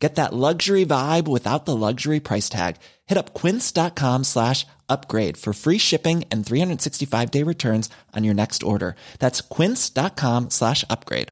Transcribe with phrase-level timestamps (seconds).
[0.00, 2.76] Get that luxury vibe without the luxury price tag.
[3.06, 8.62] Hit up quince.com slash upgrade for free shipping and 365 day returns on your next
[8.62, 8.96] order.
[9.18, 11.28] That's quince.com slash upgrade.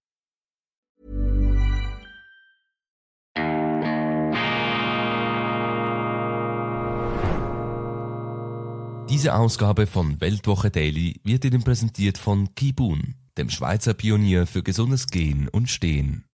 [9.08, 15.06] Diese Ausgabe von Weltwoche Daily wird Ihnen präsentiert von Kibun, dem Schweizer Pionier für gesundes
[15.06, 16.27] Gehen und Stehen.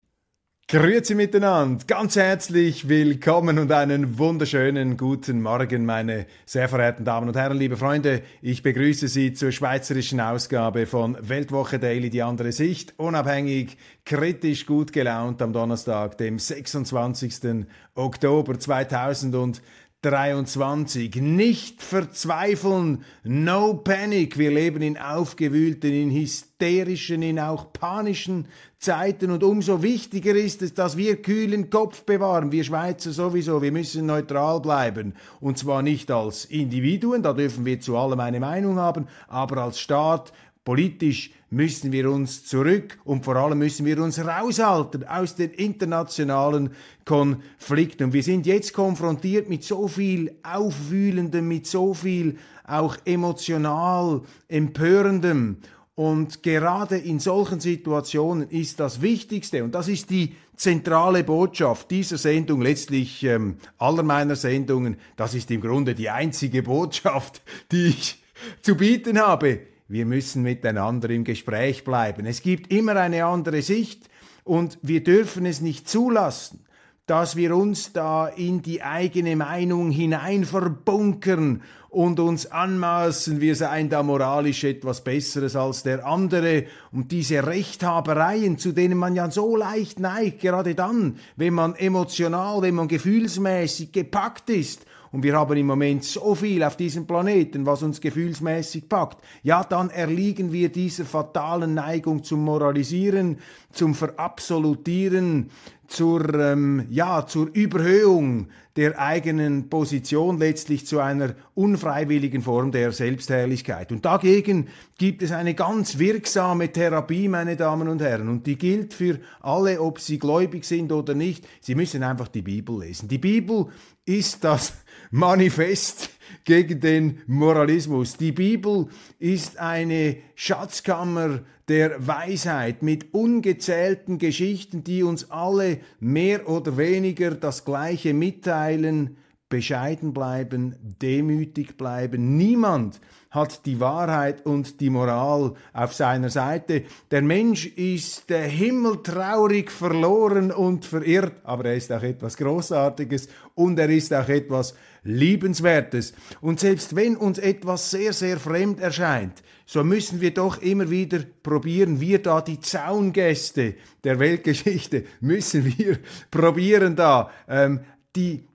[0.70, 7.35] Grüezi miteinander, ganz herzlich willkommen und einen wunderschönen guten Morgen, meine sehr verehrten Damen und
[7.35, 8.23] Herren, liebe Freunde.
[8.41, 14.94] Ich begrüße Sie zur schweizerischen Ausgabe von Weltwoche Daily, die andere Sicht, unabhängig, kritisch, gut
[14.94, 17.66] gelaunt am Donnerstag, dem 26.
[17.93, 19.62] Oktober 2000
[20.04, 21.15] 23.
[21.15, 24.37] Nicht verzweifeln, no panic.
[24.37, 28.48] Wir leben in aufgewühlten, in hysterischen, in auch panischen
[28.79, 32.51] Zeiten und umso wichtiger ist es, dass wir kühlen Kopf bewahren.
[32.51, 35.13] Wir Schweizer sowieso, wir müssen neutral bleiben.
[35.40, 39.79] Und zwar nicht als Individuen, da dürfen wir zu allem eine Meinung haben, aber als
[39.79, 40.34] Staat,
[40.64, 46.72] politisch müssen wir uns zurück und vor allem müssen wir uns raushalten aus den internationalen
[47.06, 48.06] Konflikten.
[48.06, 55.58] Und wir sind jetzt konfrontiert mit so viel Aufwühlendem, mit so viel auch emotional Empörendem.
[55.96, 62.18] Und gerade in solchen Situationen ist das Wichtigste, und das ist die zentrale Botschaft dieser
[62.18, 68.24] Sendung, letztlich ähm, aller meiner Sendungen, das ist im Grunde die einzige Botschaft, die ich
[68.62, 72.25] zu bieten habe wir müssen miteinander im Gespräch bleiben.
[72.25, 74.09] Es gibt immer eine andere Sicht
[74.44, 76.66] und wir dürfen es nicht zulassen,
[77.06, 83.89] dass wir uns da in die eigene Meinung hinein verbunkern und uns anmaßen, wir seien
[83.89, 89.55] da moralisch etwas Besseres als der andere und diese Rechthabereien, zu denen man ja so
[89.55, 95.56] leicht neigt, gerade dann, wenn man emotional, wenn man gefühlsmäßig gepackt ist und wir haben
[95.56, 100.69] im Moment so viel auf diesem Planeten, was uns gefühlsmäßig packt, ja, dann erliegen wir
[100.69, 103.38] dieser fatalen Neigung zum Moralisieren,
[103.72, 105.52] zum Verabsolutieren,
[105.88, 113.91] zur, ähm, ja, zur Überhöhung der eigenen Position, letztlich zu einer unfreiwilligen Form der Selbstherrlichkeit.
[113.91, 114.67] Und dagegen
[114.97, 119.79] gibt es eine ganz wirksame Therapie, meine Damen und Herren, und die gilt für alle,
[119.79, 121.47] ob sie gläubig sind oder nicht.
[121.61, 123.07] Sie müssen einfach die Bibel lesen.
[123.07, 123.67] Die Bibel
[124.05, 124.73] ist das
[125.11, 126.09] Manifest
[126.45, 128.17] gegen den Moralismus.
[128.17, 128.88] Die Bibel
[129.19, 137.66] ist eine Schatzkammer der Weisheit mit ungezählten Geschichten, die uns alle mehr oder weniger das
[137.66, 139.17] Gleiche mitteilen,
[139.53, 142.38] bescheiden bleiben, demütig bleiben.
[142.38, 143.00] Niemand
[143.30, 146.86] hat die Wahrheit und die Moral auf seiner Seite.
[147.12, 153.78] Der Mensch ist der himmeltraurig verloren und verirrt, aber er ist auch etwas Großartiges und
[153.78, 156.14] er ist auch etwas Liebenswertes.
[156.41, 161.20] Und selbst wenn uns etwas sehr, sehr fremd erscheint, so müssen wir doch immer wieder
[161.44, 166.00] probieren, wir da die Zaungäste der Weltgeschichte, müssen wir
[166.31, 167.81] probieren da ähm,
[168.16, 168.47] die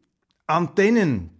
[0.48, 1.30] Antennen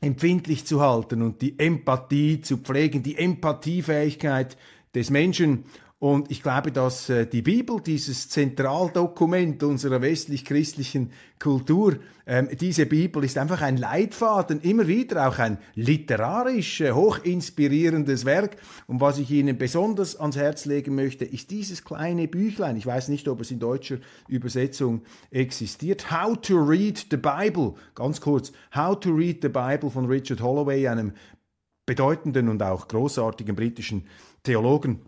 [0.00, 4.56] empfindlich zu halten und die Empathie zu pflegen, die Empathiefähigkeit
[4.94, 5.64] des Menschen.
[6.00, 11.10] Und ich glaube, dass äh, die Bibel, dieses Zentraldokument unserer westlich-christlichen
[11.40, 18.24] Kultur, ähm, diese Bibel ist einfach ein Leitfaden, immer wieder auch ein literarisch äh, hochinspirierendes
[18.24, 18.58] Werk.
[18.86, 22.76] Und was ich Ihnen besonders ans Herz legen möchte, ist dieses kleine Büchlein.
[22.76, 23.96] Ich weiß nicht, ob es in deutscher
[24.28, 26.12] Übersetzung existiert.
[26.12, 27.74] How to Read the Bible.
[27.96, 28.52] Ganz kurz.
[28.72, 31.12] How to Read the Bible von Richard Holloway, einem
[31.86, 34.06] bedeutenden und auch großartigen britischen
[34.44, 35.00] Theologen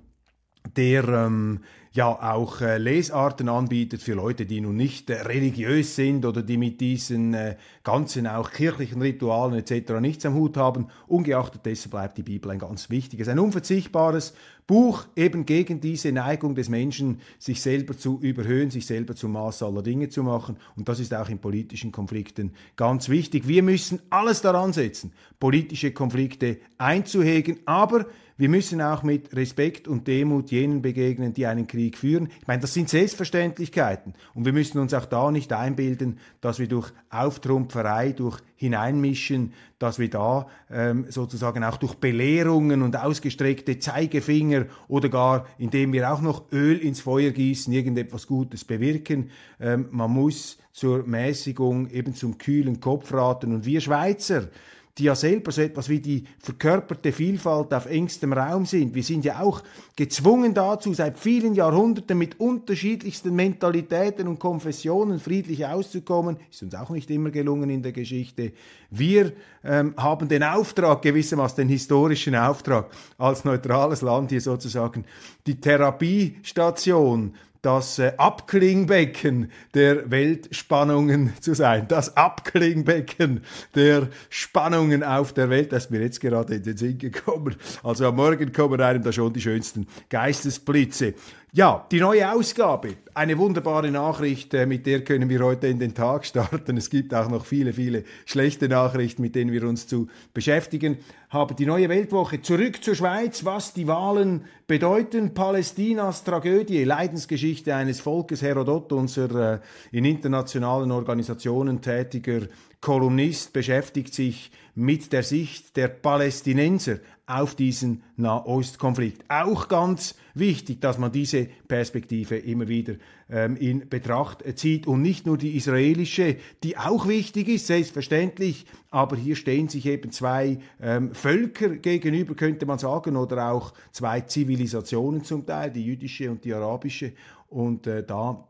[0.76, 1.60] der ähm,
[1.92, 6.56] ja auch äh, Lesarten anbietet für Leute, die nun nicht äh, religiös sind oder die
[6.56, 9.94] mit diesen äh, ganzen auch kirchlichen Ritualen etc.
[10.00, 10.86] nichts am Hut haben.
[11.08, 14.34] Ungeachtet dessen bleibt die Bibel ein ganz wichtiges, ein unverzichtbares
[14.68, 19.64] Buch eben gegen diese Neigung des Menschen, sich selber zu überhöhen, sich selber zum Maß
[19.64, 20.58] aller Dinge zu machen.
[20.76, 23.48] Und das ist auch in politischen Konflikten ganz wichtig.
[23.48, 28.06] Wir müssen alles daran setzen, politische Konflikte einzuhegen, aber
[28.40, 32.28] wir müssen auch mit Respekt und Demut jenen begegnen, die einen Krieg Krieg führen.
[32.40, 34.14] Ich meine, das sind Selbstverständlichkeiten.
[34.34, 39.98] Und wir müssen uns auch da nicht einbilden, dass wir durch Auftrumpferei, durch Hineinmischen, dass
[39.98, 46.20] wir da ähm, sozusagen auch durch Belehrungen und ausgestreckte Zeigefinger oder gar indem wir auch
[46.20, 49.30] noch Öl ins Feuer gießen, irgendetwas Gutes bewirken.
[49.58, 53.54] Ähm, man muss zur Mäßigung eben zum kühlen Kopf raten.
[53.54, 54.48] Und wir Schweizer,
[54.98, 58.94] die ja selber so etwas wie die verkörperte Vielfalt auf engstem Raum sind.
[58.94, 59.62] Wir sind ja auch
[59.96, 66.36] gezwungen dazu, seit vielen Jahrhunderten mit unterschiedlichsten Mentalitäten und Konfessionen friedlich auszukommen.
[66.50, 68.52] Ist uns auch nicht immer gelungen in der Geschichte.
[68.90, 69.32] Wir
[69.64, 75.04] ähm, haben den Auftrag, gewissermaßen den historischen Auftrag, als neutrales Land hier sozusagen
[75.46, 81.86] die Therapiestation das äh, Abklingbecken der Weltspannungen zu sein.
[81.88, 83.42] Das Abklingbecken
[83.74, 87.56] der Spannungen auf der Welt, das ist mir jetzt gerade in den Sinn gekommen.
[87.82, 91.14] Also am Morgen kommen einem da schon die schönsten Geistesblitze.
[91.52, 92.94] Ja, die neue Ausgabe.
[93.12, 96.76] Eine wunderbare Nachricht, äh, mit der können wir heute in den Tag starten.
[96.76, 100.98] Es gibt auch noch viele, viele schlechte Nachrichten, mit denen wir uns zu beschäftigen
[101.28, 101.56] haben.
[101.56, 105.34] Die neue Weltwoche zurück zur Schweiz, was die Wahlen bedeuten.
[105.34, 108.42] Palästinas Tragödie, Leidensgeschichte eines Volkes.
[108.42, 109.60] Herodot, unser äh,
[109.90, 112.42] in internationalen Organisationen tätiger
[112.80, 116.98] Kolumnist, beschäftigt sich mit der Sicht der Palästinenser
[117.30, 119.24] auf diesen Nahostkonflikt.
[119.28, 122.94] Auch ganz wichtig, dass man diese Perspektive immer wieder
[123.30, 129.16] ähm, in Betracht zieht und nicht nur die israelische, die auch wichtig ist, selbstverständlich, aber
[129.16, 135.22] hier stehen sich eben zwei ähm, Völker gegenüber, könnte man sagen, oder auch zwei Zivilisationen
[135.22, 137.12] zum Teil, die jüdische und die arabische.
[137.48, 138.44] Und äh, da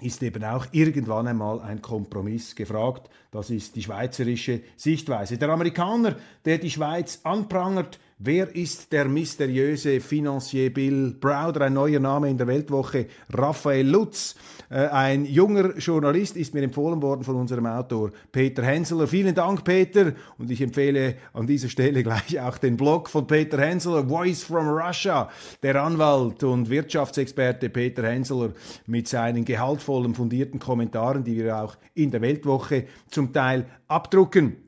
[0.00, 3.10] ist eben auch irgendwann einmal ein Kompromiss gefragt.
[3.30, 5.38] Das ist die schweizerische Sichtweise.
[5.38, 11.66] Der Amerikaner, der die Schweiz anprangert, Wer ist der mysteriöse Financier Bill Browder?
[11.66, 13.06] Ein neuer Name in der Weltwoche.
[13.32, 14.34] Raphael Lutz,
[14.70, 19.06] äh, ein junger Journalist, ist mir empfohlen worden von unserem Autor Peter Henseler.
[19.06, 20.14] Vielen Dank, Peter.
[20.36, 24.66] Und ich empfehle an dieser Stelle gleich auch den Blog von Peter Henseler, Voice from
[24.66, 25.30] Russia.
[25.62, 28.52] Der Anwalt und Wirtschaftsexperte Peter Henseler
[28.86, 34.67] mit seinen gehaltvollen, fundierten Kommentaren, die wir auch in der Weltwoche zum Teil abdrucken.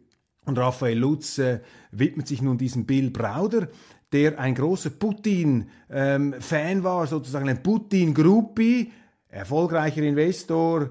[0.51, 1.61] Und Raphael Lutz äh,
[1.93, 3.69] widmet sich nun diesem Bill Brauder,
[4.11, 8.91] der ein großer Putin-Fan ähm, war, sozusagen ein Putin-Groupie,
[9.29, 10.91] erfolgreicher Investor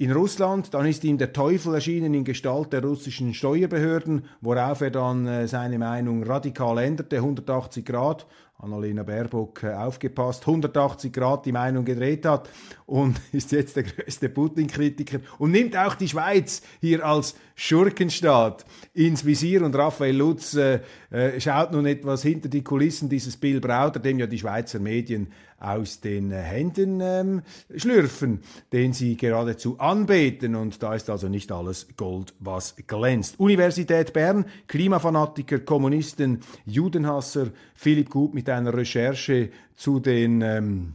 [0.00, 0.72] in Russland.
[0.72, 5.46] Dann ist ihm der Teufel erschienen in Gestalt der russischen Steuerbehörden, worauf er dann äh,
[5.46, 8.26] seine Meinung radikal änderte, 180 Grad.
[8.62, 12.48] Annalena Baerbock äh, aufgepasst, 180 Grad die Meinung gedreht hat
[12.86, 19.24] und ist jetzt der größte Putin-Kritiker und nimmt auch die Schweiz hier als Schurkenstaat ins
[19.24, 19.62] Visier.
[19.64, 20.80] Und Raphael Lutz äh,
[21.10, 25.28] äh, schaut nun etwas hinter die Kulissen dieses Bill Brauder, dem ja die Schweizer Medien
[25.60, 27.42] aus den Händen ähm,
[27.76, 28.40] schlürfen,
[28.72, 30.56] den sie geradezu anbeten.
[30.56, 33.38] Und da ist also nicht alles Gold, was glänzt.
[33.38, 40.94] Universität Bern, Klimafanatiker, Kommunisten, Judenhasser, Philipp Gut mit einer Recherche zu den ähm,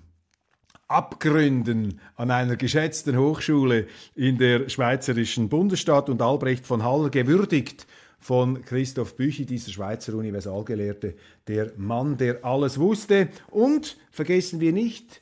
[0.88, 7.88] Abgründen an einer geschätzten Hochschule in der schweizerischen Bundesstadt und Albrecht von Haller gewürdigt
[8.26, 11.14] von Christoph Büchi, dieser Schweizer Universalgelehrte,
[11.48, 13.30] der Mann, der alles wusste.
[13.52, 15.22] Und vergessen wir nicht,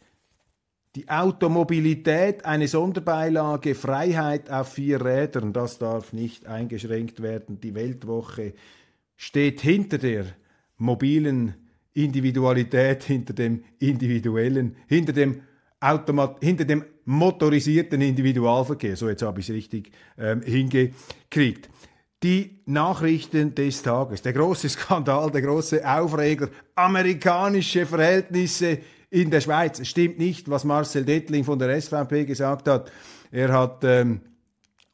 [0.95, 7.59] die Automobilität, eine Sonderbeilage, Freiheit auf vier Rädern, das darf nicht eingeschränkt werden.
[7.59, 8.53] Die Weltwoche
[9.17, 10.23] steht hinter der
[10.77, 11.55] mobilen
[11.91, 15.41] Individualität, hinter dem individuellen, hinter dem
[15.81, 18.95] Automat hinter dem motorisierten Individualverkehr.
[18.95, 21.67] So, jetzt habe ich es richtig ähm, hingekriegt
[22.23, 24.21] die Nachrichten des Tages.
[24.21, 29.79] Der große Skandal, der große Aufreger, amerikanische Verhältnisse in der Schweiz.
[29.79, 32.91] Es stimmt nicht, was Marcel Dettling von der SVP gesagt hat.
[33.31, 34.21] Er hat ähm,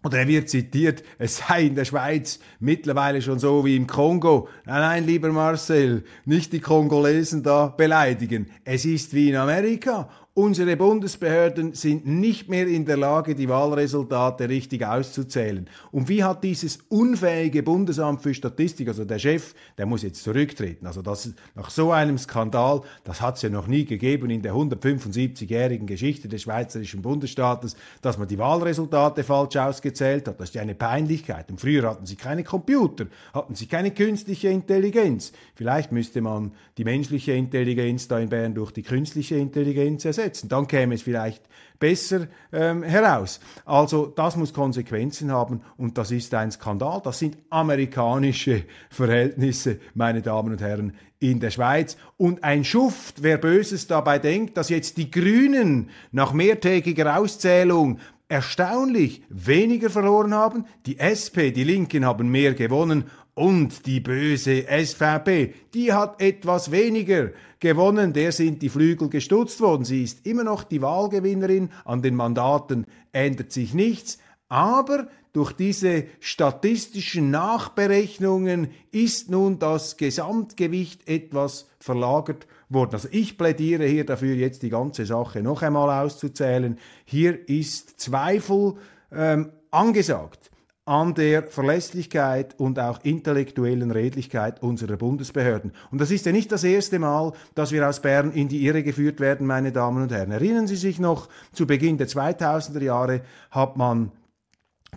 [0.02, 4.48] oder er wird zitiert, es sei in der Schweiz mittlerweile schon so wie im Kongo.
[4.66, 8.50] Nein, nein, lieber Marcel, nicht die Kongolesen da beleidigen.
[8.64, 10.10] Es ist wie in Amerika.
[10.36, 15.68] Unsere Bundesbehörden sind nicht mehr in der Lage, die Wahlresultate richtig auszuzählen.
[15.92, 20.86] Und wie hat dieses unfähige Bundesamt für Statistik, also der Chef, der muss jetzt zurücktreten.
[20.86, 24.54] Also das, nach so einem Skandal, das hat es ja noch nie gegeben in der
[24.54, 30.40] 175-jährigen Geschichte des schweizerischen Bundesstaates, dass man die Wahlresultate falsch ausgezählt hat.
[30.40, 31.50] Das ist ja eine Peinlichkeit.
[31.50, 35.34] Und früher hatten sie keine Computer, hatten sie keine künstliche Intelligenz.
[35.56, 40.50] Vielleicht müsste man die menschliche Intelligenz da in Bern durch die künstliche Intelligenz ersetzen setzen.
[40.50, 41.44] Dann käme es vielleicht
[41.80, 43.40] besser ähm, heraus.
[43.66, 47.02] Also das muss Konsequenzen haben und das ist ein Skandal.
[47.04, 51.98] Das sind amerikanische Verhältnisse, meine Damen und Herren, in der Schweiz.
[52.18, 58.00] Und ein Schuft, wer Böses dabei denkt, dass jetzt die Grünen nach mehrtägiger Auszählung
[58.30, 60.66] erstaunlich weniger verloren haben.
[60.86, 63.06] Die SP, die Linken haben mehr gewonnen
[63.40, 67.30] und die böse SVP, die hat etwas weniger
[67.62, 68.12] gewonnen.
[68.12, 69.86] Der sind die Flügel gestutzt worden.
[69.86, 71.70] Sie ist immer noch die Wahlgewinnerin.
[71.86, 74.20] An den Mandaten ändert sich nichts.
[74.50, 82.96] Aber durch diese statistischen Nachberechnungen ist nun das Gesamtgewicht etwas verlagert worden.
[82.96, 86.78] Also ich plädiere hier dafür, jetzt die ganze Sache noch einmal auszuzählen.
[87.06, 88.74] Hier ist Zweifel
[89.14, 90.50] ähm, angesagt
[90.90, 95.72] an der Verlässlichkeit und auch intellektuellen Redlichkeit unserer Bundesbehörden.
[95.92, 98.82] Und das ist ja nicht das erste Mal, dass wir aus Bern in die Irre
[98.82, 100.32] geführt werden, meine Damen und Herren.
[100.32, 104.12] Erinnern Sie sich noch, zu Beginn der 2000er Jahre hat man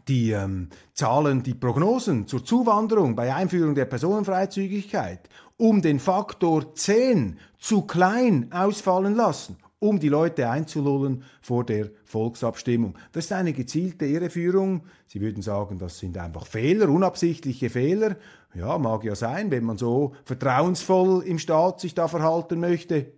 [0.09, 7.39] die ähm, Zahlen, die Prognosen zur Zuwanderung bei Einführung der Personenfreizügigkeit um den Faktor 10
[7.59, 12.97] zu klein ausfallen lassen um die Leute einzulullen vor der Volksabstimmung.
[13.11, 14.85] Das ist eine gezielte Irreführung.
[15.09, 18.17] Sie würden sagen, das sind einfach Fehler, unabsichtliche Fehler.
[18.55, 23.13] Ja, mag ja sein, wenn man so vertrauensvoll im Staat sich da verhalten möchte.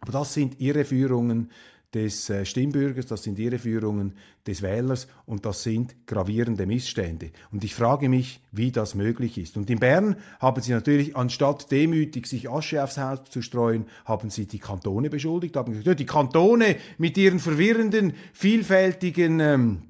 [0.00, 1.50] Aber das sind Irreführungen,
[1.94, 4.14] des äh, Stimmbürgers, das sind Irreführungen
[4.46, 7.30] des Wählers und das sind gravierende Missstände.
[7.50, 9.56] Und ich frage mich, wie das möglich ist.
[9.56, 14.28] Und in Bern haben sie natürlich, anstatt demütig sich Asche aufs Haus zu streuen, haben
[14.28, 19.82] sie die Kantone beschuldigt, haben gesagt, ja, die Kantone mit ihren verwirrenden, vielfältigen ähm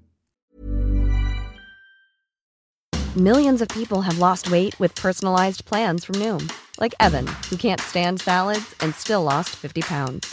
[3.17, 7.81] Millions of people have lost weight with personalized plans from Noom, like Evan, who can't
[7.81, 10.33] stand salads and still lost 50 pounds.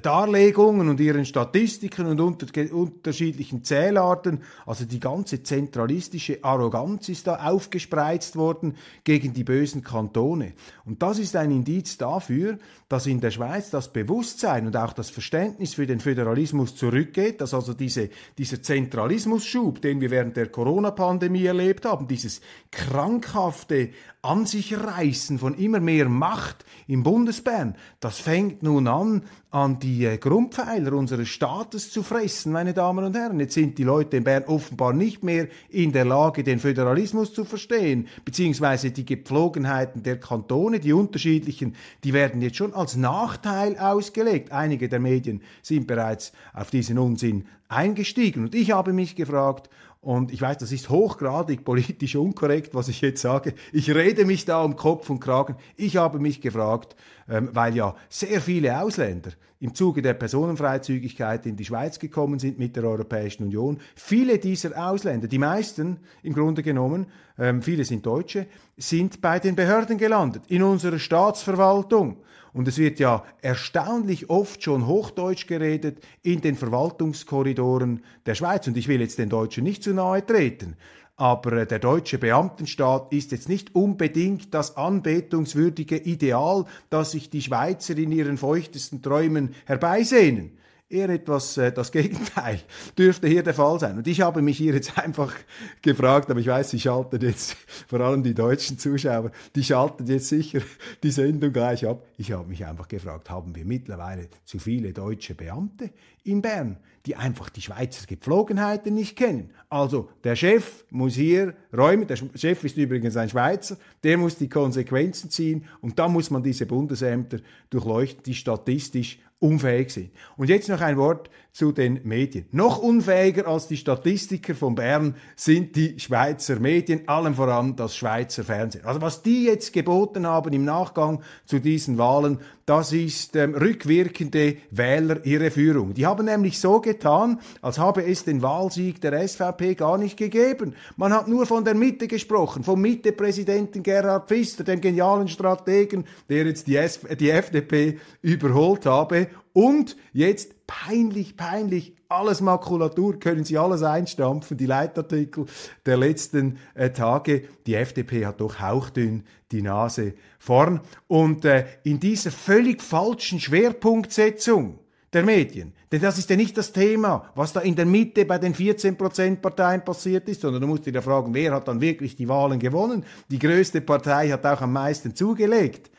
[0.00, 4.42] Darlegungen und ihren Statistiken und unter, unterschiedlichen Zählarten.
[4.64, 10.52] Also die ganze zentralistische Arroganz ist da aufgespreizt worden gegen die bösen Kantone.
[10.84, 12.58] Und das ist ein Indiz dafür,
[12.88, 17.52] dass in der Schweiz das Bewusstsein und auch das Verständnis für den Föderalismus zurückgeht, dass
[17.52, 24.78] also diese, dieser Zentralismusschub, den wir während der Corona-Pandemie erlebt haben, dieses krankhafte an sich
[24.78, 30.92] reißen von immer mehr Macht im Bundesbern, das fängt nun an, an die äh, Grundpfeiler
[30.92, 33.40] unseres Staates zu fressen, meine Damen und Herren.
[33.40, 37.44] Jetzt sind die Leute in Bern offenbar nicht mehr in der Lage, den Föderalismus zu
[37.44, 41.74] verstehen, beziehungsweise die Gepflogenheiten der Kantone, die unterschiedlichen,
[42.04, 44.52] die werden jetzt schon als Nachteil ausgelegt.
[44.52, 48.44] Einige der Medien sind bereits auf diesen Unsinn eingestiegen.
[48.44, 49.68] Und ich habe mich gefragt,
[50.02, 53.54] und ich weiß, das ist hochgradig politisch unkorrekt, was ich jetzt sage.
[53.72, 55.54] Ich rede mich da um Kopf und Kragen.
[55.76, 56.96] Ich habe mich gefragt,
[57.28, 59.30] ähm, weil ja sehr viele Ausländer
[59.60, 63.78] im Zuge der Personenfreizügigkeit in die Schweiz gekommen sind mit der Europäischen Union.
[63.94, 67.06] Viele dieser Ausländer, die meisten im Grunde genommen,
[67.38, 72.16] ähm, viele sind Deutsche, sind bei den Behörden gelandet, in unserer Staatsverwaltung.
[72.52, 78.66] Und es wird ja erstaunlich oft schon Hochdeutsch geredet in den Verwaltungskorridoren der Schweiz.
[78.66, 80.76] Und ich will jetzt den Deutschen nicht zu nahe treten.
[81.16, 87.42] Aber äh, der deutsche Beamtenstaat ist jetzt nicht unbedingt das anbetungswürdige Ideal, das sich die
[87.42, 90.58] Schweizer in ihren feuchtesten Träumen herbeisehnen
[90.92, 92.60] eher etwas äh, das Gegenteil
[92.98, 93.96] dürfte hier der Fall sein.
[93.96, 95.32] Und ich habe mich hier jetzt einfach
[95.80, 97.56] gefragt, aber ich weiß, Sie schalten jetzt,
[97.88, 100.60] vor allem die deutschen Zuschauer, die schalten jetzt sicher
[101.02, 102.04] die Sendung gleich ab.
[102.18, 105.90] Ich habe mich einfach gefragt, haben wir mittlerweile zu viele deutsche Beamte
[106.24, 109.50] in Bern, die einfach die Schweizer Gepflogenheiten nicht kennen?
[109.68, 114.48] Also der Chef muss hier räumen, der Chef ist übrigens ein Schweizer, der muss die
[114.48, 117.38] Konsequenzen ziehen und dann muss man diese Bundesämter
[117.70, 120.10] durchleuchten, die statistisch unfähig sind.
[120.36, 122.46] Und jetzt noch ein Wort zu den Medien.
[122.50, 128.42] Noch unfähiger als die Statistiker von Bern sind die Schweizer Medien, allem voran das Schweizer
[128.42, 128.86] Fernsehen.
[128.86, 134.56] Also was die jetzt geboten haben im Nachgang zu diesen Wahlen, das ist ähm, rückwirkende
[134.70, 135.92] Wählerirreführung.
[135.92, 140.74] Die haben nämlich so getan, als habe es den Wahlsieg der SVP gar nicht gegeben.
[140.96, 146.46] Man hat nur von der Mitte gesprochen, vom Mitte-Präsidenten Gerhard Pfister, dem genialen Strategen, der
[146.46, 153.58] jetzt die, S die FDP überholt habe und jetzt peinlich, peinlich, alles Makulatur, können Sie
[153.58, 155.44] alles einstampfen, die Leitartikel
[155.84, 157.42] der letzten äh, Tage.
[157.66, 160.80] Die FDP hat doch hauchdünn die Nase vorn.
[161.08, 164.78] Und äh, in dieser völlig falschen Schwerpunktsetzung
[165.12, 165.74] der Medien.
[165.90, 169.36] Denn das ist ja nicht das Thema, was da in der Mitte bei den 14%
[169.36, 172.58] Parteien passiert ist, sondern du musst dir ja fragen, wer hat dann wirklich die Wahlen
[172.58, 173.04] gewonnen?
[173.28, 175.90] Die größte Partei hat auch am meisten zugelegt.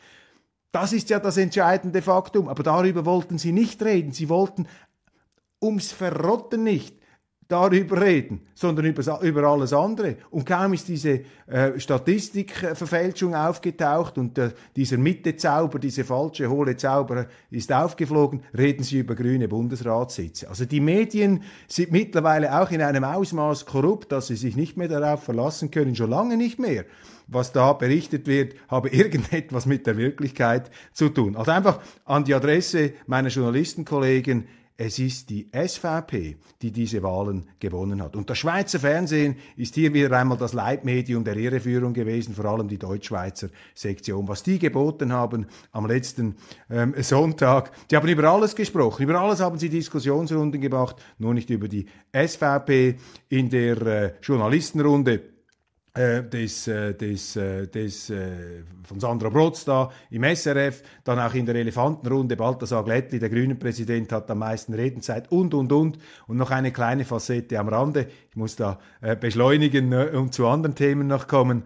[0.74, 2.48] Das ist ja das entscheidende Faktum.
[2.48, 4.10] Aber darüber wollten sie nicht reden.
[4.10, 4.66] Sie wollten
[5.62, 6.96] ums Verrotten nicht
[7.48, 10.16] darüber reden, sondern über, über alles andere.
[10.30, 17.26] Und kaum ist diese äh, Statistikverfälschung aufgetaucht und äh, dieser Mitte-Zauber, diese falsche, hohle Zauber
[17.50, 20.48] ist aufgeflogen, reden sie über grüne Bundesratssitze.
[20.48, 24.88] Also die Medien sind mittlerweile auch in einem Ausmaß korrupt, dass sie sich nicht mehr
[24.88, 26.84] darauf verlassen können, schon lange nicht mehr
[27.26, 31.36] was da berichtet wird, habe irgendetwas mit der Wirklichkeit zu tun.
[31.36, 38.02] Also einfach an die Adresse meiner Journalistenkollegen, es ist die SVP, die diese Wahlen gewonnen
[38.02, 38.16] hat.
[38.16, 42.66] Und das Schweizer Fernsehen ist hier wieder einmal das Leitmedium der Irreführung gewesen, vor allem
[42.66, 44.26] die Deutschschweizer Sektion.
[44.26, 46.36] Was die geboten haben am letzten
[46.70, 51.50] ähm, Sonntag, die haben über alles gesprochen, über alles haben sie Diskussionsrunden gemacht, nur nicht
[51.50, 52.96] über die SVP
[53.28, 55.33] in der äh, Journalistenrunde
[55.96, 58.12] des, äh, des, äh, des
[58.82, 63.58] von Sandra Brotz da im SRF, dann auch in der Elefantenrunde Balthasar Glättli, der grünen
[63.58, 65.98] Präsident, hat am meisten Redenzeit und, und, und.
[66.26, 68.08] Und noch eine kleine Facette am Rande.
[68.30, 68.78] Ich muss da
[69.20, 71.62] beschleunigen und zu anderen Themen noch kommen.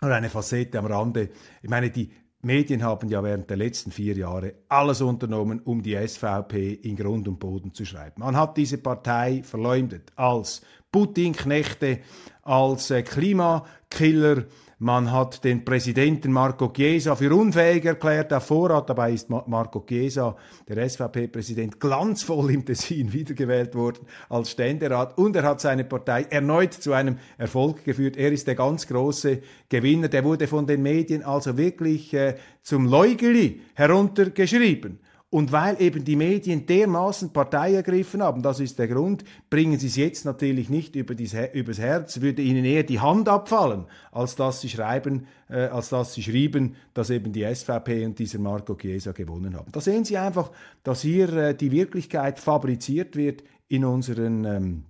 [0.00, 1.30] Oder eine Facette am Rande.
[1.62, 2.10] Ich meine, die
[2.44, 7.28] Medien haben ja während der letzten vier Jahre alles unternommen, um die SVP in Grund
[7.28, 8.20] und Boden zu schreiben.
[8.20, 12.00] Man hat diese Partei verleumdet als Putin-Knechte,
[12.42, 14.44] als äh, Klimakiller.
[14.78, 18.90] Man hat den Präsidenten Marco Chiesa für unfähig erklärt auf Vorrat.
[18.90, 20.36] Dabei ist Marco Chiesa,
[20.68, 25.16] der SVP-Präsident, glanzvoll im Tessin wiedergewählt worden als Ständerat.
[25.16, 28.16] Und er hat seine Partei erneut zu einem Erfolg geführt.
[28.16, 30.08] Er ist der ganz große Gewinner.
[30.08, 34.98] Der wurde von den Medien also wirklich äh, zum Leugeli heruntergeschrieben.
[35.32, 39.86] Und weil eben die Medien dermaßen Partei ergriffen haben, das ist der Grund, bringen sie
[39.86, 44.36] es jetzt natürlich nicht über dies, übers Herz, würde ihnen eher die Hand abfallen, als
[44.36, 48.74] dass sie schreiben, äh, als dass sie schrieben, dass eben die SVP und dieser Marco
[48.74, 49.72] Chiesa gewonnen haben.
[49.72, 50.50] Da sehen Sie einfach,
[50.82, 54.84] dass hier äh, die Wirklichkeit fabriziert wird in unseren ähm,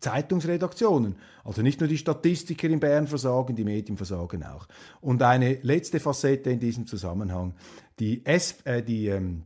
[0.00, 1.14] Zeitungsredaktionen.
[1.44, 4.66] Also nicht nur die Statistiker in Bern versagen, die Medien versagen auch.
[5.00, 7.54] Und eine letzte Facette in diesem Zusammenhang,
[8.00, 9.44] die, S, äh, die ähm,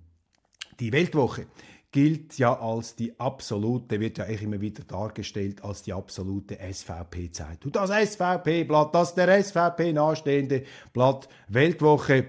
[0.81, 1.47] die Weltwoche
[1.95, 7.65] gilt ja als die absolute, wird ja eigentlich immer wieder dargestellt als die absolute SVP-Zeit.
[7.65, 12.27] Und das SVP-Blatt, das der SVP nahestehende Blatt Weltwoche,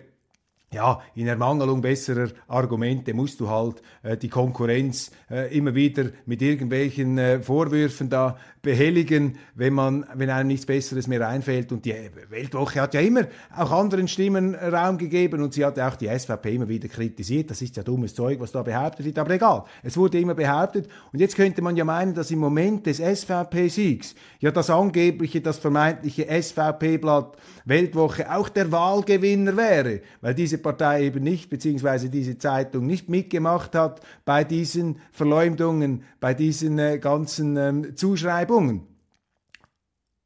[0.76, 6.42] ja, in Ermangelung besserer Argumente musst du halt äh, die Konkurrenz äh, immer wieder mit
[6.42, 11.72] irgendwelchen äh, Vorwürfen da behelligen, wenn man, wenn einem nichts Besseres mehr einfällt.
[11.72, 11.96] Und die
[12.30, 13.22] Weltwoche hat ja immer
[13.56, 17.52] auch anderen Stimmen Raum gegeben und sie hat ja auch die SVP immer wieder kritisiert.
[17.52, 19.18] Das ist ja dummes Zeug, was da behauptet wird.
[19.18, 20.90] Aber egal, es wurde immer behauptet.
[21.14, 25.58] Und jetzt könnte man ja meinen, dass im Moment des SVP-Siegs ja das angebliche, das
[25.58, 32.88] vermeintliche SVP-Blatt Weltwoche auch der Wahlgewinner wäre, weil diese Partei eben nicht, beziehungsweise diese Zeitung
[32.88, 38.82] nicht mitgemacht hat bei diesen Verleumdungen, bei diesen äh, ganzen ähm, Zuschreibungen.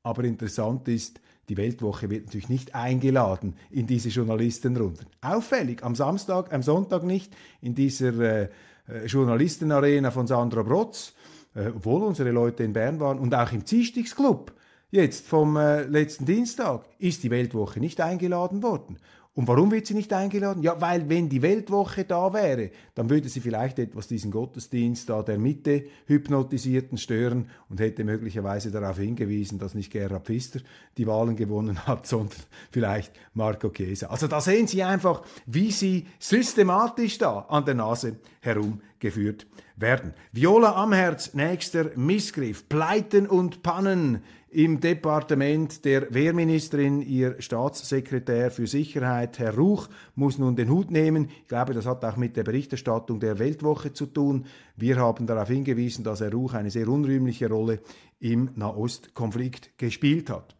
[0.01, 5.07] Aber interessant ist, die Weltwoche wird natürlich nicht eingeladen in diese Journalistenrunden.
[5.19, 8.49] Auffällig, am Samstag, am Sonntag nicht, in dieser äh,
[8.87, 11.11] äh Journalistenarena von Sandra Brotz,
[11.53, 14.53] äh, obwohl unsere Leute in Bern waren, und auch im Ziestigsclub,
[14.89, 18.97] jetzt vom äh, letzten Dienstag, ist die Weltwoche nicht eingeladen worden.
[19.35, 20.63] Und warum wird sie nicht eingeladen?
[20.63, 25.21] Ja, weil wenn die Weltwoche da wäre, dann würde sie vielleicht etwas diesen Gottesdienst da
[25.21, 30.59] der Mitte Hypnotisierten stören und hätte möglicherweise darauf hingewiesen, dass nicht Gerhard Pfister
[30.97, 32.37] die Wahlen gewonnen hat, sondern
[32.71, 34.07] vielleicht Marco Chiesa.
[34.07, 39.45] Also da sehen Sie einfach, wie sie systematisch da an der Nase herumgeführt
[39.77, 40.13] werden.
[40.31, 47.01] Viola Amherz, nächster Missgriff, Pleiten und Pannen im Departement der Wehrministerin.
[47.01, 51.29] Ihr Staatssekretär für Sicherheit, Herr Ruch, muss nun den Hut nehmen.
[51.41, 54.45] Ich glaube, das hat auch mit der Berichterstattung der Weltwoche zu tun.
[54.75, 57.79] Wir haben darauf hingewiesen, dass Herr Ruch eine sehr unrühmliche Rolle
[58.19, 60.55] im Nahostkonflikt gespielt hat.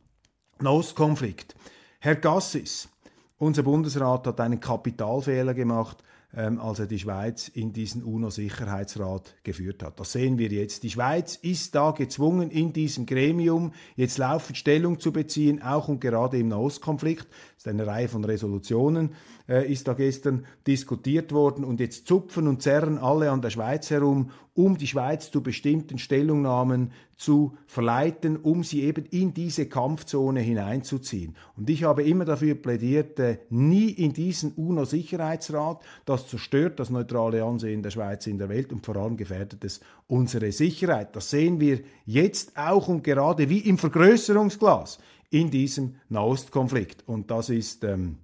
[0.62, 1.56] Nahostkonflikt.
[2.00, 2.90] Herr Gassis,
[3.38, 6.04] unser Bundesrat hat einen Kapitalfehler gemacht
[6.36, 10.00] ähm, als er die Schweiz in diesen UNO-Sicherheitsrat geführt hat.
[10.00, 10.84] Das sehen wir jetzt.
[10.84, 16.02] Die Schweiz ist da gezwungen, in diesem Gremium jetzt laufend Stellung zu beziehen, auch und
[16.02, 17.28] gerade im Nahostkonflikt.
[17.28, 19.16] Das ist eine Reihe von Resolutionen,
[19.50, 23.90] äh, ist da gestern diskutiert worden und jetzt zupfen und zerren alle an der Schweiz
[23.90, 30.40] herum, um die Schweiz zu bestimmten Stellungnahmen zu verleiten, um sie eben in diese Kampfzone
[30.40, 31.36] hineinzuziehen.
[31.58, 37.44] Und ich habe immer dafür plädiert, äh, nie in diesen UNO-Sicherheitsrat, das zerstört das neutrale
[37.44, 41.16] Ansehen der Schweiz in der Welt und vor allem gefährdet es unsere Sicherheit.
[41.16, 47.08] Das sehen wir jetzt auch und gerade wie im Vergrößerungsglas in diesem Nahostkonflikt.
[47.08, 48.18] Und das ist ähm,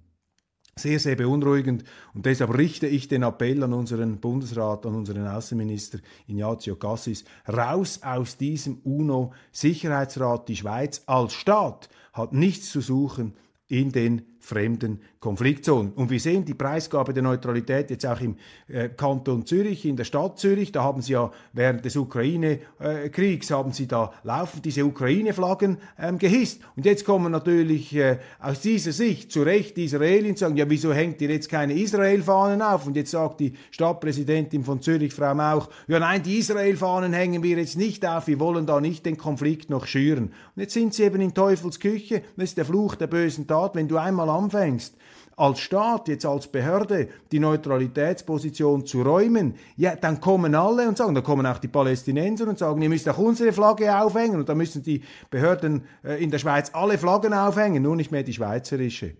[0.78, 1.84] sehr, sehr beunruhigend.
[2.12, 8.00] Und deshalb richte ich den Appell an unseren Bundesrat, an unseren Außenminister Ignazio Cassis, raus
[8.02, 10.48] aus diesem UNO-Sicherheitsrat.
[10.48, 13.32] Die Schweiz als Staat hat nichts zu suchen
[13.68, 15.92] in den fremden Konfliktzonen.
[15.92, 18.36] Und wir sehen die Preisgabe der Neutralität jetzt auch im
[18.68, 20.70] äh, Kanton Zürich, in der Stadt Zürich.
[20.70, 26.60] Da haben sie ja während des Ukraine-Kriegs, haben sie da laufend diese Ukraine-Flaggen ähm, gehisst.
[26.76, 30.70] Und jetzt kommen natürlich äh, aus dieser Sicht zu Recht die Israelis und sagen, ja,
[30.70, 32.86] wieso hängt ihr jetzt keine Israel-Fahnen auf?
[32.86, 37.58] Und jetzt sagt die Stadtpräsidentin von Zürich, Frau Mauch, ja nein, die Israel-Fahnen hängen wir
[37.58, 40.26] jetzt nicht auf, wir wollen da nicht den Konflikt noch schüren.
[40.54, 43.74] Und jetzt sind sie eben in Teufels Küche, das ist der Fluch der bösen Tat,
[43.74, 44.94] wenn du einmal anfängst,
[45.36, 51.14] als Staat, jetzt als Behörde, die Neutralitätsposition zu räumen, ja, dann kommen alle und sagen,
[51.14, 54.54] da kommen auch die Palästinenser und sagen, ihr müsst auch unsere Flagge aufhängen und da
[54.54, 59.14] müssen die Behörden äh, in der Schweiz alle Flaggen aufhängen, nur nicht mehr die schweizerische.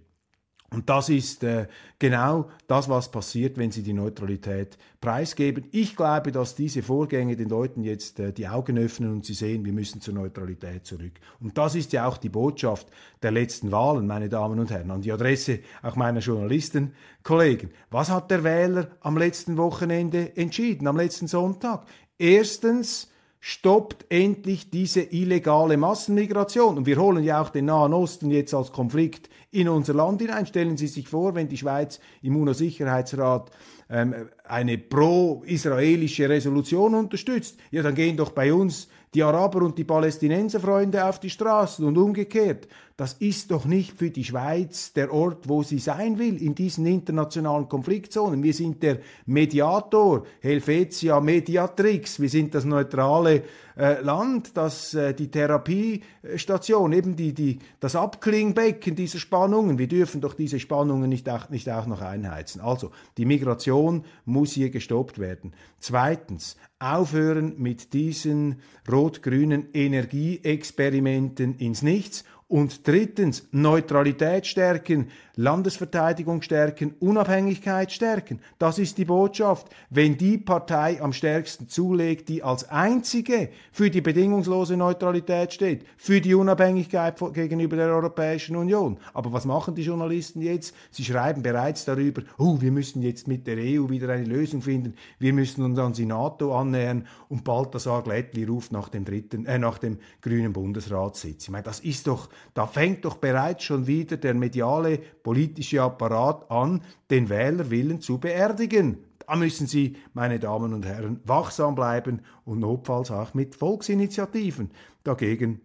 [0.76, 5.64] Und das ist äh, genau das, was passiert, wenn sie die Neutralität preisgeben.
[5.72, 9.64] Ich glaube, dass diese Vorgänge den Leuten jetzt äh, die Augen öffnen und sie sehen,
[9.64, 11.12] wir müssen zur Neutralität zurück.
[11.40, 12.88] Und das ist ja auch die Botschaft
[13.22, 17.70] der letzten Wahlen, meine Damen und Herren, an die Adresse auch meiner Journalistenkollegen.
[17.88, 21.86] Was hat der Wähler am letzten Wochenende entschieden, am letzten Sonntag?
[22.18, 26.78] Erstens, stoppt endlich diese illegale Massenmigration.
[26.78, 30.46] Und wir holen ja auch den Nahen Osten jetzt als Konflikt in unser Land hinein.
[30.46, 33.50] Stellen Sie sich vor, wenn die Schweiz im UNO-Sicherheitsrat
[33.88, 39.84] ähm, eine pro-israelische Resolution unterstützt, ja, dann gehen doch bei uns die Araber und die
[39.84, 42.68] Palästinenserfreunde auf die Straßen und umgekehrt.
[42.98, 46.86] Das ist doch nicht für die Schweiz der Ort, wo sie sein will, in diesen
[46.86, 48.42] internationalen Konfliktzonen.
[48.42, 53.42] Wir sind der Mediator, Helvetia Mediatrix, wir sind das neutrale
[53.76, 59.78] äh, Land, das, äh, die Therapiestation, eben die, die, das Abklingbecken dieser Spannungen.
[59.78, 62.62] Wir dürfen doch diese Spannungen nicht auch, nicht auch noch einheizen.
[62.62, 65.52] Also, die Migration muss hier gestoppt werden.
[65.80, 77.90] Zweitens, aufhören mit diesen rot-grünen Energieexperimenten ins Nichts und drittens, Neutralität stärken, Landesverteidigung stärken, Unabhängigkeit
[77.90, 78.40] stärken.
[78.58, 79.68] Das ist die Botschaft.
[79.90, 86.20] Wenn die Partei am stärksten zulegt, die als einzige für die bedingungslose Neutralität steht, für
[86.20, 88.96] die Unabhängigkeit gegenüber der Europäischen Union.
[89.12, 90.74] Aber was machen die Journalisten jetzt?
[90.92, 94.94] Sie schreiben bereits darüber, oh, wir müssen jetzt mit der EU wieder eine Lösung finden,
[95.18, 99.58] wir müssen uns an die NATO annähern und Balthasar Glättli ruft nach dem dritten, äh,
[99.58, 101.44] nach dem grünen Bundesratssitz.
[101.44, 106.50] Ich meine, das ist doch, da fängt doch bereits schon wieder der mediale politische Apparat
[106.50, 108.98] an, den Wählerwillen zu beerdigen.
[109.26, 114.70] Da müssen Sie, meine Damen und Herren, wachsam bleiben und notfalls auch mit Volksinitiativen
[115.02, 115.60] dagegen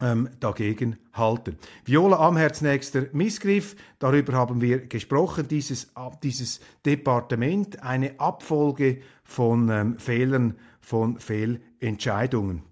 [0.00, 1.56] ähm, dagegen halten.
[1.84, 5.92] Viola Amherz nächster Missgriff, darüber haben wir gesprochen, dieses,
[6.22, 12.62] dieses Departement, eine Abfolge von ähm, Fehlern, von Fehlentscheidungen.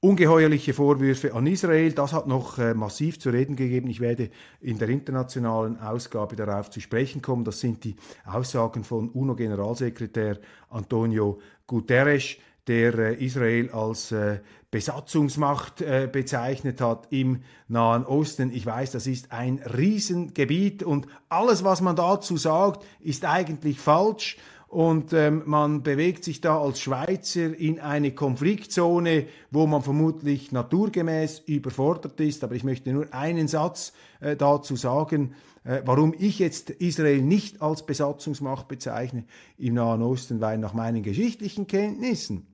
[0.00, 3.90] Ungeheuerliche Vorwürfe an Israel, das hat noch äh, massiv zu reden gegeben.
[3.90, 4.30] Ich werde
[4.60, 7.42] in der internationalen Ausgabe darauf zu sprechen kommen.
[7.42, 10.38] Das sind die Aussagen von UNO-Generalsekretär
[10.70, 12.36] Antonio Guterres,
[12.68, 14.38] der äh, Israel als äh,
[14.70, 15.82] Besatzungsmacht
[16.12, 18.52] bezeichnet hat im Nahen Osten.
[18.52, 24.36] Ich weiß, das ist ein Riesengebiet und alles, was man dazu sagt, ist eigentlich falsch
[24.68, 31.40] und ähm, man bewegt sich da als Schweizer in eine Konfliktzone, wo man vermutlich naturgemäß
[31.46, 32.44] überfordert ist.
[32.44, 37.62] Aber ich möchte nur einen Satz äh, dazu sagen, äh, warum ich jetzt Israel nicht
[37.62, 39.24] als Besatzungsmacht bezeichne
[39.56, 42.46] im Nahen Osten, weil nach meinen geschichtlichen Kenntnissen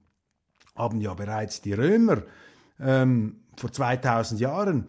[0.77, 2.23] haben ja bereits die Römer
[2.79, 4.87] ähm, vor 2000 Jahren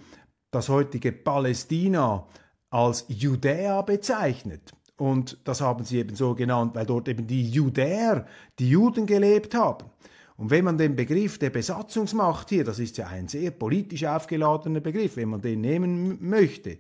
[0.52, 2.28] das heutige Palästina
[2.70, 4.75] als Judäa bezeichnet.
[4.98, 8.26] Und das haben sie eben so genannt, weil dort eben die Judäer,
[8.60, 9.90] die Juden gelebt haben.
[10.38, 14.82] Und wenn man den Begriff der Besatzungsmacht hier, das ist ja ein sehr politisch aufgeladener
[14.82, 16.78] Begriff, wenn man den nehmen möchte,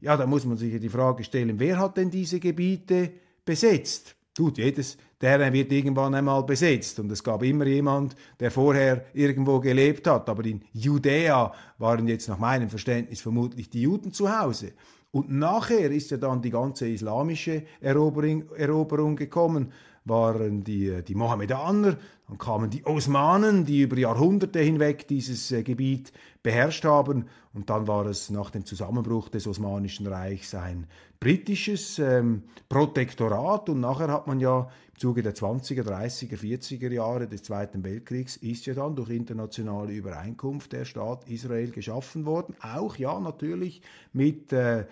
[0.00, 3.10] ja, da muss man sich die Frage stellen, wer hat denn diese Gebiete
[3.44, 4.14] besetzt?
[4.36, 9.58] Gut, jedes Terrain wird irgendwann einmal besetzt und es gab immer jemand, der vorher irgendwo
[9.58, 10.28] gelebt hat.
[10.28, 14.74] Aber in Judäa waren jetzt nach meinem Verständnis vermutlich die Juden zu Hause.
[15.10, 19.72] Und nachher ist ja dann die ganze islamische Eroberung, Eroberung gekommen,
[20.04, 21.96] waren die, die Mohammedaner,
[22.28, 27.26] dann kamen die Osmanen, die über Jahrhunderte hinweg dieses äh, Gebiet beherrscht haben.
[27.54, 30.86] Und dann war es nach dem Zusammenbruch des Osmanischen Reichs ein
[31.20, 33.68] britisches ähm, Protektorat.
[33.68, 38.66] Und nachher hat man ja Zuge der 20er, 30er, 40er Jahre des Zweiten Weltkriegs ist
[38.66, 42.54] ja dann durch internationale Übereinkunft der Staat Israel geschaffen worden.
[42.60, 43.80] Auch ja natürlich
[44.12, 44.84] mit äh, äh,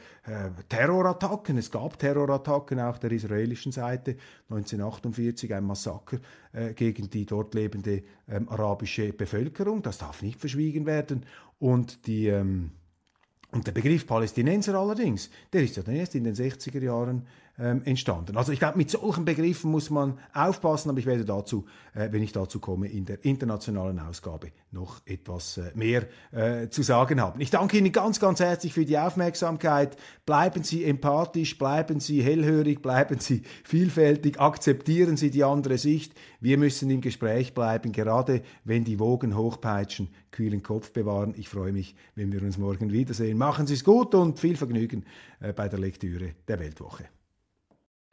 [0.68, 1.58] Terrorattacken.
[1.58, 4.16] Es gab Terrorattacken auch der israelischen Seite.
[4.48, 6.18] 1948 ein Massaker
[6.52, 9.82] äh, gegen die dort lebende ähm, arabische Bevölkerung.
[9.82, 11.26] Das darf nicht verschwiegen werden.
[11.58, 12.70] Und die ähm,
[13.52, 17.26] und der Begriff Palästinenser allerdings, der ist ja dann erst in den 60er Jahren
[17.58, 18.36] ähm, entstanden.
[18.36, 21.64] Also ich glaube, mit solchen Begriffen muss man aufpassen, aber ich werde dazu,
[21.94, 26.82] äh, wenn ich dazu komme, in der internationalen Ausgabe noch etwas äh, mehr äh, zu
[26.82, 27.40] sagen haben.
[27.40, 29.96] Ich danke Ihnen ganz, ganz herzlich für die Aufmerksamkeit.
[30.26, 36.12] Bleiben Sie empathisch, bleiben Sie hellhörig, bleiben Sie vielfältig, akzeptieren Sie die andere Sicht.
[36.40, 41.34] Wir müssen im Gespräch bleiben, gerade wenn die Wogen hochpeitschen, kühlen Kopf bewahren.
[41.38, 43.38] Ich freue mich, wenn wir uns morgen wiedersehen.
[43.38, 45.06] Machen Sie es gut und viel Vergnügen
[45.40, 47.15] äh, bei der Lektüre der Weltwoche.